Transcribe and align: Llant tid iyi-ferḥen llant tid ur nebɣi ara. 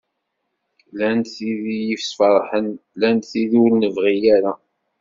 Llant 0.91 1.31
tid 1.33 1.63
iyi-ferḥen 1.75 2.67
llant 2.97 3.27
tid 3.31 3.51
ur 3.63 3.71
nebɣi 3.75 4.15
ara. 4.35 4.53